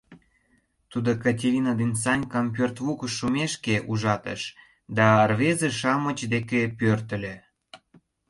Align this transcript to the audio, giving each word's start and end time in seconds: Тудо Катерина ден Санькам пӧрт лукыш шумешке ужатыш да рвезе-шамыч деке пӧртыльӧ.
Тудо 0.91 1.11
Катерина 1.23 1.73
ден 1.79 1.91
Санькам 2.03 2.45
пӧрт 2.55 2.75
лукыш 2.85 3.11
шумешке 3.19 3.75
ужатыш 3.91 4.41
да 4.97 5.07
рвезе-шамыч 5.29 6.19
деке 6.33 6.61
пӧртыльӧ. 6.79 7.35